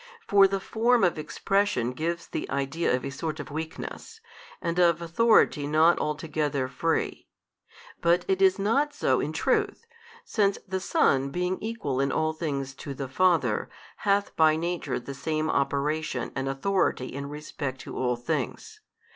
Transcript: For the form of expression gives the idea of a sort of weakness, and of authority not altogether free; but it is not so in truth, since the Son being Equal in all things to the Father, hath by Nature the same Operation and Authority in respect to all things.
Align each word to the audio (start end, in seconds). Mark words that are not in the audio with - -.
For 0.27 0.47
the 0.47 0.59
form 0.59 1.03
of 1.03 1.19
expression 1.19 1.91
gives 1.93 2.25
the 2.25 2.49
idea 2.49 2.95
of 2.95 3.05
a 3.05 3.11
sort 3.11 3.39
of 3.39 3.51
weakness, 3.51 4.19
and 4.59 4.79
of 4.79 4.99
authority 4.99 5.67
not 5.67 5.99
altogether 5.99 6.67
free; 6.67 7.27
but 8.01 8.25
it 8.27 8.41
is 8.41 8.57
not 8.57 8.95
so 8.95 9.19
in 9.19 9.31
truth, 9.31 9.85
since 10.25 10.57
the 10.67 10.79
Son 10.79 11.29
being 11.29 11.59
Equal 11.61 11.99
in 11.99 12.11
all 12.11 12.33
things 12.33 12.73
to 12.73 12.95
the 12.95 13.07
Father, 13.07 13.69
hath 13.97 14.35
by 14.35 14.55
Nature 14.55 14.99
the 14.99 15.13
same 15.13 15.51
Operation 15.51 16.31
and 16.35 16.49
Authority 16.49 17.05
in 17.05 17.29
respect 17.29 17.79
to 17.81 17.95
all 17.95 18.15
things. 18.15 18.79